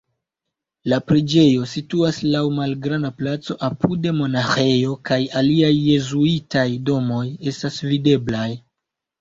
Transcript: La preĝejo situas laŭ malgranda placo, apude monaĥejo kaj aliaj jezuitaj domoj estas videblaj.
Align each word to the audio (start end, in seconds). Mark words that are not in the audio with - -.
La 0.91 0.97
preĝejo 1.09 1.67
situas 1.73 2.21
laŭ 2.35 2.41
malgranda 2.55 3.11
placo, 3.19 3.57
apude 3.69 4.15
monaĥejo 4.21 4.97
kaj 5.11 5.21
aliaj 5.43 5.71
jezuitaj 5.75 6.67
domoj 6.91 7.23
estas 7.53 7.79
videblaj. 7.93 8.49